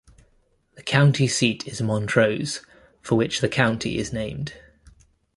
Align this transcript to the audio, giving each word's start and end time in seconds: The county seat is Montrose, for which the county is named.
The 0.77 0.81
county 0.81 1.27
seat 1.27 1.67
is 1.67 1.79
Montrose, 1.79 2.65
for 3.03 3.13
which 3.13 3.39
the 3.39 3.47
county 3.47 3.99
is 3.99 4.11
named. 4.11 4.53